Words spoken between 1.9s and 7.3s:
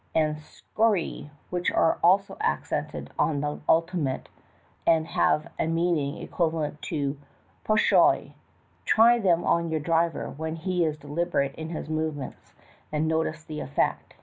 also accented on the ultimate and have a meaning equivalent to